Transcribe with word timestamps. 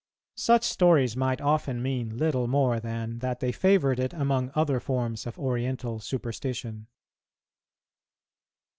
Such 0.37 0.63
stories 0.63 1.15
might 1.15 1.41
often 1.41 1.79
mean 1.79 2.17
little 2.17 2.47
more 2.47 2.79
than 2.79 3.19
that 3.19 3.39
they 3.39 3.51
favoured 3.51 3.99
it 3.99 4.13
among 4.13 4.49
other 4.55 4.79
forms 4.79 5.27
of 5.27 5.37
Oriental 5.37 5.99
superstition. 5.99 6.87